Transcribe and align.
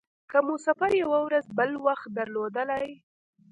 که 0.29 0.37
مو 0.45 0.55
سفر 0.67 0.91
یوه 1.03 1.19
ورځ 1.27 1.45
بل 1.57 1.71
وخت 1.85 2.07
درلودلای. 2.17 2.87